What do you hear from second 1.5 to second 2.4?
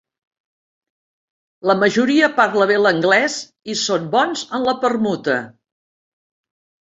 La majoria